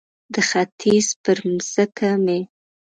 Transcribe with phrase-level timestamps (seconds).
[0.33, 2.39] د ختیځ پر مځکه مې